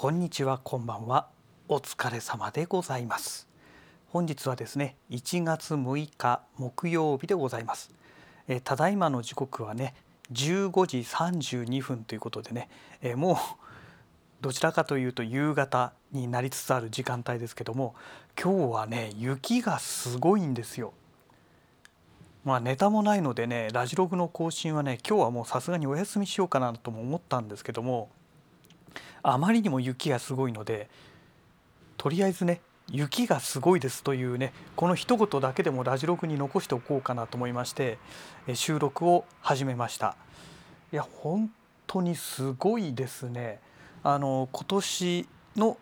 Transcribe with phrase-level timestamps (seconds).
[0.00, 1.26] こんにちはこんばんは。
[1.66, 3.48] お疲れ様でございます。
[4.10, 7.90] 本日はですね1月6日木曜日でございます。
[8.46, 9.96] えただいまの時刻はね
[10.30, 12.68] 15時32分ということでね
[13.02, 13.36] えもう
[14.40, 17.96] どちらかというと夕方になりつつある時間帯ですけども
[18.40, 20.92] 今日はね雪がすごいんですよ。
[22.44, 28.10] まあネタもないのでねラジログの更新はね今日はもうさすがにお休みしようかなとも思ったんですけども
[29.32, 30.88] あまりにも雪がすごいので
[31.96, 32.60] とりあえずね
[32.90, 37.98] 雪がすごいですというねこの一言だけでもラジログに残しておこうかなと思いまして
[38.54, 40.16] 収録を始めました。
[40.90, 41.50] いや本
[41.86, 43.60] 当にすごいですね。
[44.02, 45.76] あの今年の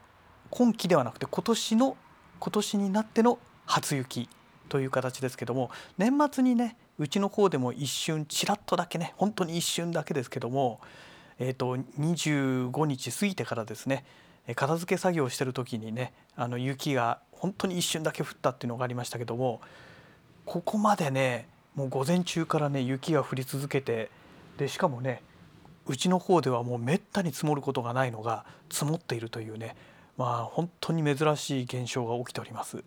[0.51, 1.97] 今期ではなくて今年の
[2.41, 4.29] 今年になっての初雪
[4.69, 10.81] という形ですけども年末にねうちの方でも一瞬ちらっとだけね本当に一瞬だけですけども
[11.39, 14.05] えーと、25日過ぎてからですね
[14.55, 19.61] 片付け作業をしてる時にねあの雪が本当に一瞬だけ降ったっていうのがありましたけども
[20.45, 24.11] ここまでねもう午前中からね雪が降り続けて
[24.57, 25.23] でしかもね
[25.87, 29.77] うちの方ではもうめったに積もることがないのが積もっているというね
[30.17, 32.83] まあ本当に珍しい現象が起きております。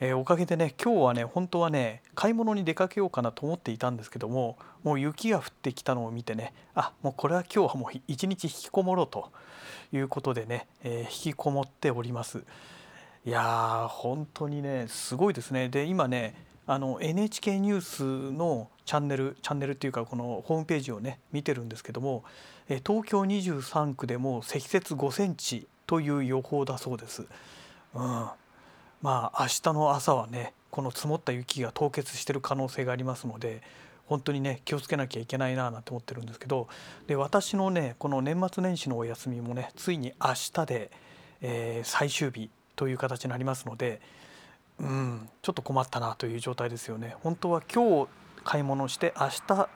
[0.00, 9.30] えー、おかげでね今日はね本当はね買い物に出かけようかなと思っていたんですけどももう雪が降ってきたのを見てねあもうこれは今日はもう一日引きこもろうと
[9.92, 12.44] いうことでね、えー、引きこもっております。
[13.24, 15.68] いやー本当にねすごいですね。
[15.68, 22.24] で今ねあの NHK ニュースのチャンネルチャンネルっていうかこのホームページをね見てるんですけども
[22.68, 27.26] 東京23区でも積雪5センチという予報だそうです。
[27.94, 28.28] うん。
[29.02, 33.62] まあ明日の朝はねこの積もった雪が凍結してる可能性がありますので
[34.06, 36.68] 本当にね気をつけなきゃいけないななんて思ってるんですけど
[37.06, 40.90] で私のねこの年末年始のお休みもねついに明日で、
[41.42, 44.00] えー、最終日という形になりますので
[44.80, 47.16] うんちょっと困ったなという状態ですよね。
[47.22, 48.08] 本当は今日
[48.44, 49.68] 買い物して明日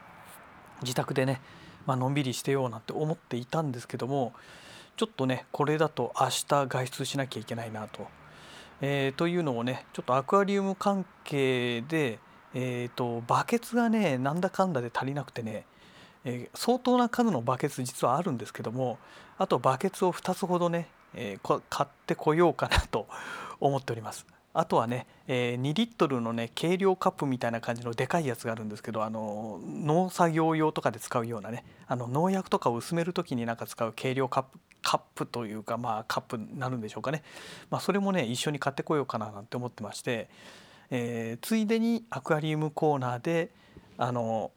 [0.83, 1.41] 自宅でね、
[1.87, 4.33] まあのんびりしてようなんて思っていたんですけども
[4.97, 8.07] ちょっとねこれだと明日外出しなきゃいけないなと
[8.85, 12.19] えー、というのもねちょっとアクアリウム関係で、
[12.53, 15.65] えーと、バケツがねなんだかんだで足りなくてね、
[16.25, 18.99] えー、相当な数のバケツ実はあるんですけども
[19.39, 23.07] あとバケツを2つほどね、えー、買ってこようかなと
[23.61, 24.27] 思っております。
[24.55, 37.23] あとはね、えー、2リットルのね計量カップみたいな感じのでかいやつがあるんですけどあの農作業用とかで使うようなねあの農薬とかを薄める時になんか使う計量カップカップというかまあカップになるんでしょうかね、
[37.71, 40.29] まあ、それもね一緒に買ってこようかななんて思ってまして、
[40.91, 43.51] えー、ついでにアクアリウムコーナーで
[43.97, 44.51] あの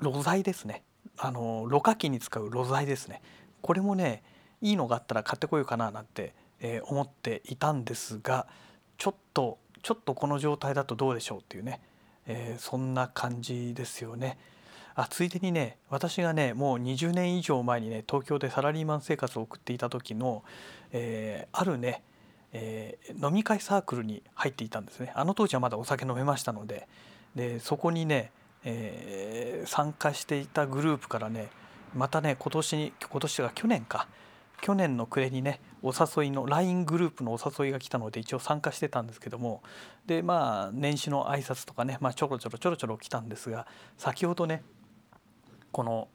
[0.00, 0.82] 露材ですね。
[1.16, 3.22] あのろ過器に使う露材ですね。
[3.62, 4.22] これもね
[4.60, 8.46] いいのがあったら買ってこようかななんて、えー、思っていたんですが
[9.04, 11.78] ちょっとちょっとこの状態だとどうでしょうっていうね、
[12.26, 14.38] えー、そんな感じですよね。
[14.94, 20.42] あついでにね私がねもう20年以上前にね東京でサラリーマン生活を送っていた時の、
[20.92, 22.02] えー、あるね、
[22.54, 25.12] えー、飲み会サークルに入っていたんですね。
[25.14, 26.88] あの当時はまだお酒飲めましたので。
[27.36, 28.30] でそこにね、
[28.64, 31.48] えー、参加していたグループからね
[31.94, 34.08] またね今年に今年が去年か
[34.64, 39.62] 去年の暮れにねお誘いの LINE グループのお誘いが来たので一応参加してたんですけども
[40.06, 43.66] でまあ年始の挨拶とかね、まあ、ちょろちょろちょろちょろ来たんですが
[43.98, 44.62] 先ほどね
[45.70, 46.08] この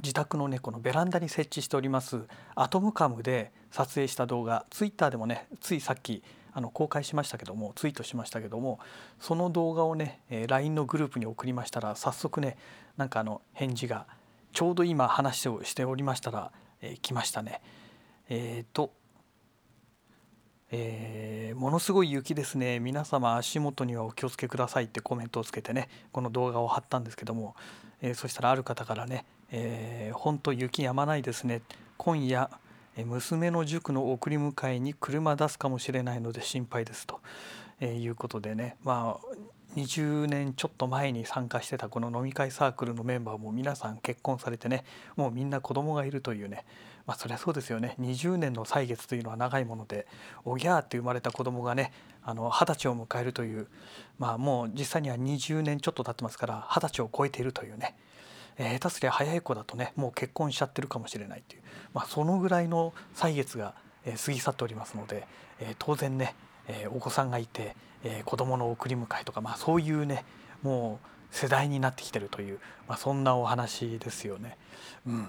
[0.00, 2.22] 自宅のねこのベランダに設置しております
[2.54, 6.22] アトムカムで撮影した動画ツイッターでもねついさっき
[6.54, 8.80] あの公開しましたけどもツイートしましたけども
[9.20, 12.56] その動画をねえ LINE のグループに送りましたら早速ね
[12.96, 14.06] なんかあの返事が
[14.54, 17.60] ちょうど今話をしておりましたらえ、来ましたね。
[18.28, 18.92] えっ、ー、と、
[20.70, 22.80] えー、ものすごい雪ですね。
[22.80, 27.54] 皆様足元にはお気をつけくださいってコメントをつけてねこの動画を貼ったんですけども、
[28.02, 31.62] えー、そしたらある方からね「えー、本当雪やまないですね。
[31.96, 32.50] 今夜
[32.96, 37.20] 娘の塾の送り迎えに車出すかもしれないので心配です」と、
[37.78, 38.76] え、いうことでね。
[38.82, 39.36] まあ
[39.76, 44.84] 20年ちょっと前に参加してたこの飲み会サークルのメンバーも皆さん結婚されてね
[45.16, 46.64] もうみんな子供がいるというね
[47.06, 47.94] まあそりゃそうですよね。
[48.00, 50.06] 20年の歳月というのは長いもので
[50.44, 51.92] おぎゃーって生まれた子供がね
[52.24, 53.68] あの20歳を迎えるという
[54.18, 57.94] まあもう実際には20年ちょっと経ってますから20歳を超えているというね。
[58.58, 61.62] え下手すりゃ早い子だとねもう結婚しちゃってるかもしれないという、
[61.92, 63.74] まあ、そのぐらいの歳月が
[64.04, 65.26] 過ぎ去っておりますので、
[65.60, 66.34] え当然ね
[66.68, 70.24] え、お子さんがいて、えー、子供の送り迎えとか、まあ、そういうね
[70.62, 74.56] もう世代になってきてるという、まあ、そんなお話ですよね。
[75.06, 75.28] うん、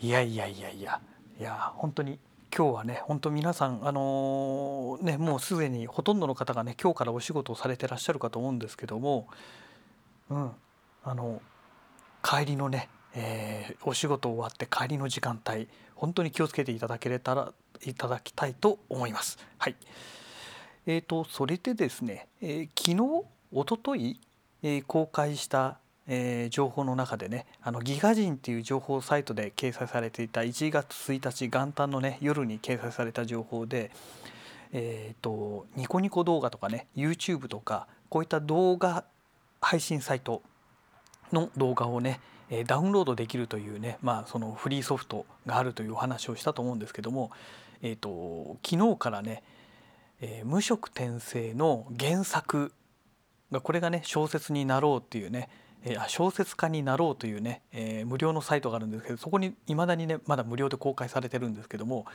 [0.00, 1.00] いやいやいやいや、
[1.38, 2.18] いや本当に
[2.56, 9.28] 今日はね本当皆さんあのーねもうすでにほとんどの方がね今日からお仕事をされてらっしゃるかと思うんですけども
[10.28, 10.50] うん
[11.04, 11.40] あの
[12.22, 17.52] 帰りのね、えーお仕事終わって帰りの時間帯本当に気をつけていただけれたら
[17.84, 19.38] いただきたいと思います。
[19.58, 19.76] はい。
[20.92, 24.18] えー、とそれでですね、えー昨日おととい、
[24.64, 25.78] えー公開した、
[26.08, 33.92] えー情報の中でねあのギガ人っていう情報サイトで掲載されていた1月1日元旦のね夜に掲載された情報で、
[34.72, 39.04] えー、とニコニコ動画とかね YouTube とかこういった動画
[39.60, 40.42] 配信サイト
[41.32, 42.18] の動画をね
[42.66, 47.30] ダウンロードできるというね、まあ、そのフリーソフトがあるというお話をしたと思うんですけども、
[47.80, 49.44] えー、と昨日からね、
[50.20, 52.72] えー無色転生の原作
[53.50, 55.48] がこれがね小説になろうっていうね、
[55.84, 62.06] えー小説家になろうというね、えー無料のサイトがあるんですけどそこにいまだにねまだ無料で公開されてるんですけども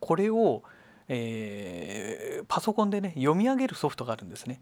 [0.00, 0.62] これを、
[1.08, 4.60] えーパソコンでね読み上げるソフトがあるんですね。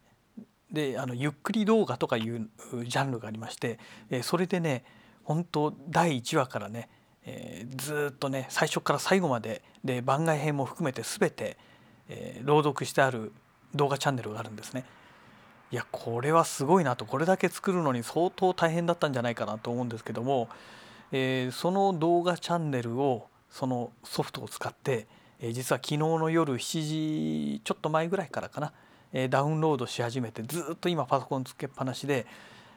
[0.73, 2.49] であのゆっくり動画とかいう
[2.87, 3.79] ジャンルがありまして、
[4.11, 4.85] えーそれでね
[5.25, 6.89] 本当第1話からね、
[7.25, 11.59] えーずっとね最初から最後までで番外編も含めて全て、
[12.09, 13.33] えー朗読してある
[13.75, 14.85] 動画チャンネルがあるんですね。
[15.71, 20.49] いやこれはすごいなとこれだけ作るのに相当大変だったんじゃないかなと思うんですけども、
[21.11, 25.07] えーその動画チャンネルをそのソフトを使って、
[25.41, 28.73] えー実は昨日の夜7時ちょっと前ぐらいからかな、
[29.13, 32.27] えダウンロードし始めてずっと今パソコンつけっぱなしで、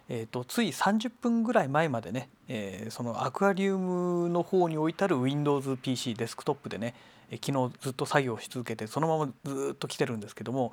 [0.09, 6.95] えー、とつい30分ぐらい前までね、えーそのアクアリウムの方に置いてある WindowsPC デスクトップでね、
[7.29, 10.71] えー昨日ずっと作業し続けてそのままずっと来てるんですけども、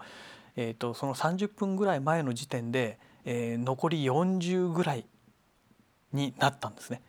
[0.56, 5.06] えー、とその30分ぐらい前の時点で、えー残り40ぐらい
[6.12, 7.02] になったんですね。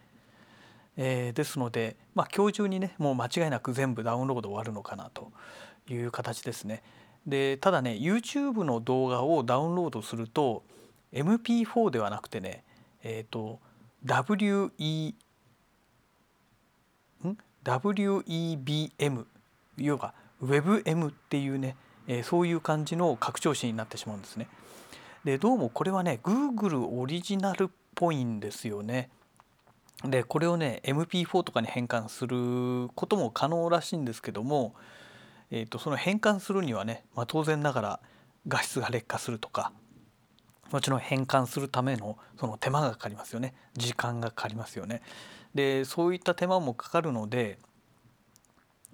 [0.97, 5.31] えーですので、まあ、今日中にねもう間違いなく全部ダウンロード終わるのかなと
[5.89, 6.81] いう形ですね。
[7.27, 10.63] でただね YouTube の動画をダウンロードすると
[11.13, 12.63] MP4 ではなくてね
[13.03, 13.59] えっ、と
[14.05, 15.13] WE
[17.63, 19.25] WEBM
[19.77, 20.13] 要は
[20.43, 21.75] WebM っていうね、
[22.07, 24.47] えーそういう感じの拡張子になってしまうんですね。
[25.23, 29.09] でどうもこれはね Google オリジナルっぽいんですよね。
[30.03, 34.75] でこれをね MP4 とかに変換することも可能らしいんですけども、
[35.49, 37.99] えー、とその変換するにはね、まあ、当然ながら
[38.47, 39.71] 画質が劣化するとか
[40.75, 43.53] もちろん変換するためのその手間がかかりますよね。
[43.77, 45.01] 時間がかかりますよね。
[45.53, 47.59] でそういった手間もかかるので、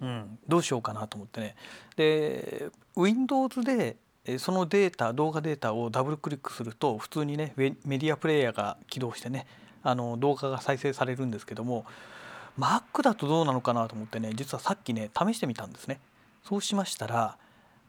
[0.00, 1.56] うん、どうしようかなと思ってね。
[1.96, 9.48] で Windows でえそのデータ動画データをダブルクリックすると普通にねメディアプレイヤーが起動してね
[9.82, 11.84] あの動画が再生されるんですけども
[12.56, 15.98] Mac だとどうなのかなと思ってね実はさっきね試してみたんですね。
[16.44, 17.38] そうしましたら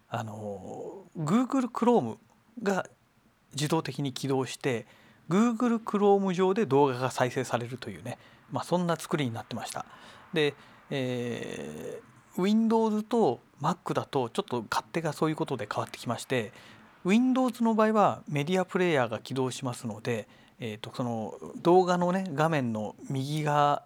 [0.10, 2.18] あの Google Chrome
[2.64, 2.88] が
[3.54, 4.86] 自動的に起動して
[5.30, 8.18] Google Chrome 上で動画が再生されるというね、
[8.52, 9.86] まあ、そんな作りになってました
[10.34, 10.54] で、
[10.90, 16.52] えー Windows と Mac だとちょっと勝手がそういうことで変わってきまして
[17.06, 20.28] Windows の場合はメディアプレイヤーが起動しますので、
[20.60, 23.84] えー、とその動画のね画面の右側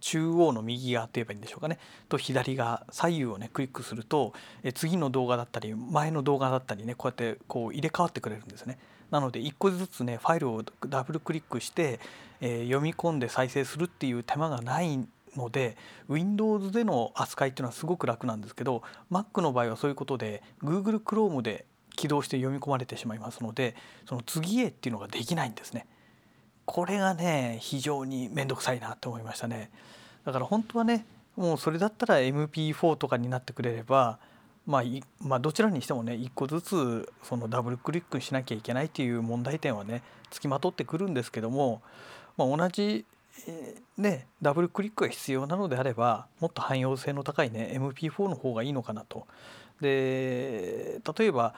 [0.00, 4.32] 中央の右側って言えばいいんでしょうかねと左側左右をねクリックすると
[4.62, 8.78] え次の動画だったり前の動画だったりねこうやってこう入れ替わってくれるんですね。
[9.14, 12.00] なので1個ずつねファイルをダブルクリックして、
[12.40, 15.06] えー読み込んで再生するっていう手間がない
[15.36, 15.76] ので
[16.08, 23.76] Windows での扱いっていうのはすごく楽なんですけど Mac の場合はそういうことで Google Chrome で起動して読み込まれてしまいますので
[24.08, 25.86] その次へっていうのができないんですね。
[26.64, 29.70] これがね非常に面倒くさいなと思いましたね。
[30.24, 31.06] だから本当はね
[31.36, 34.18] もうそれだったら MP4 とかになってくれれば
[34.66, 41.82] まあ、いまあどちらにしてもね一個ずつそのダブルクリックしなきゃいけないっていう問題点はねつきまとってくるんですけども、
[42.36, 43.04] まあ、同じ、
[43.46, 49.26] えねダブルクリックが必要なのであればもっと汎用性の高いね MP4 の方がいいのかなと。
[49.80, 51.54] で例えば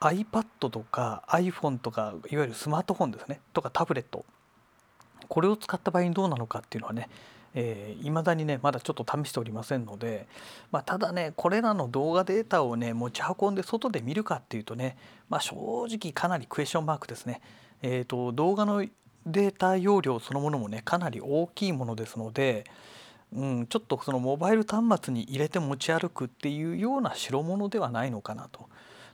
[0.00, 4.24] iPad とか iPhone とかいわゆるスマートフォンですねとかタブレット
[5.28, 7.08] これを使った場合にどうなのかっていうのはね、
[7.54, 10.26] えー未だにねまだちょっと試しておりませんので、
[10.70, 14.96] まあ、ただねこれらの動画データをね持ち運んで外で見るかっていうとね、
[15.28, 15.54] まあ、正
[15.90, 17.40] 直かなりクエスチョンマークですね。
[17.82, 18.84] えー、と動画の
[19.26, 22.64] データ容量そのものもねかなり大きいものですので、
[23.32, 28.68] うん、ちょっとそのモバイル端末に入れて持ち歩くっていうような代物ではないのかなと。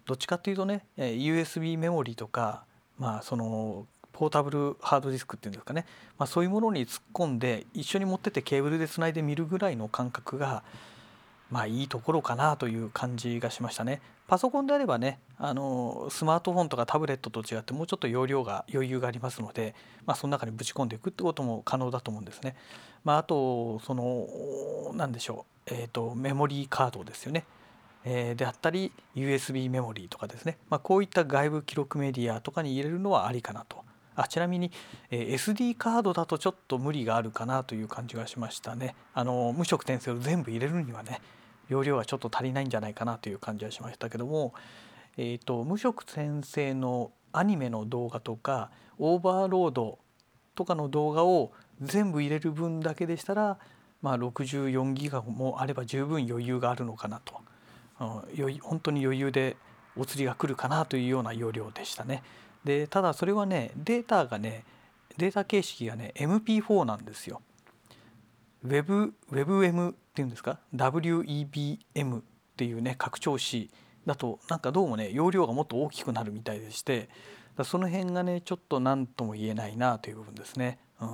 [0.06, 2.64] どっちかっていうとね USB メモリとか、
[2.98, 3.86] まあ、その
[4.18, 5.86] ポータブルハードディスクっていうんですかね、
[6.18, 10.64] まあ、そういうものに突っ込んで一緒に持っててケーブルでつないで見るぐらいの感覚が
[11.52, 14.02] まあいいところかなという感じがしましたね。
[14.26, 22.56] パソコンであればねあのスマートフォンとかタブレットと違ってもうちょっと容量が余裕がありますので、まあ、その中にぶち込んでいくってことも可能だと思うんですね。
[23.04, 24.26] まあ、あとその
[24.94, 27.44] 何でしょう、えーと、メモリーカードですよね。
[28.04, 33.87] え、であったり USB メモリーとかですね、まあ、こういった外部記録メディアとかに入れるのはありかなと。
[34.18, 34.72] あちなみに、
[35.10, 38.94] えー、SD カードだとちょっと無理があるかなという感じがしましたね。
[39.14, 41.20] あの無色転生を全部入れるにはね
[41.68, 44.54] 容量がちょっと足りないんじゃないかなという感じはしましたけども、
[45.16, 49.98] えーと、無色先生のアニメの動画とかオーバーロード
[50.54, 53.58] とかの動画を全部入れる分だけでしたら、
[54.02, 57.40] まあ、64ギガもあれば十分余裕があるのかなと、
[58.00, 59.56] うん、本当に余裕で
[59.96, 62.22] お釣りが来るかなというような容量でしたね。
[62.68, 64.62] でただそれはねデータがね
[65.16, 67.40] データ形式がね MP4 なんですよ。
[68.62, 72.22] Web WebM っていうんですか？WEBM っ
[72.58, 73.70] ていうね拡張子
[74.04, 77.08] だとなんかどうもね容量がもっと大きくなるみたいでして
[77.64, 80.78] その辺がねちょっと何とも言えないなという部分ですね。
[81.00, 81.08] うん、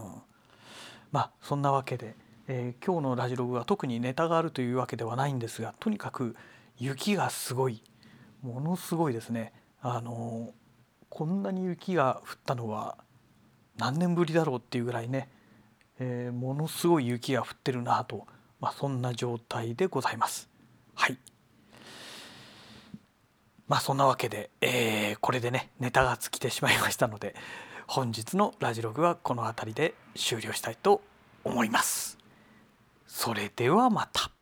[1.13, 2.17] まあそんなわけで、
[2.49, 6.35] えー、今日のラジログは特にネタがあるというわけではないんですがとにかく
[6.79, 7.81] 雪がすごい
[8.43, 9.53] ものすごいですね。
[9.81, 10.53] あの
[11.15, 12.99] こんなに雪が降ったのは
[13.79, 15.29] 何年ぶりだろうっていうぐらいね
[15.99, 18.27] えー、ものすごい雪が降ってるなと、
[18.61, 20.49] まあ、そんな状態でございます。
[20.95, 21.19] はい
[23.67, 27.35] まあそんなわけで、えー、これでねネタが尽きてしまいましたので
[27.87, 31.01] 本日のラジログはこの辺りで終了したいと
[31.45, 32.19] 思います。
[33.07, 34.34] それではまた。